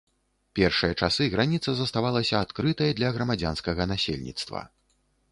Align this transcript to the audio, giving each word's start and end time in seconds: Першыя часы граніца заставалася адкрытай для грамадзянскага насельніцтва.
Першыя 0.59 0.93
часы 1.07 1.25
граніца 1.33 1.75
заставалася 1.79 2.39
адкрытай 2.45 2.95
для 2.99 3.11
грамадзянскага 3.17 3.87
насельніцтва. 3.93 4.63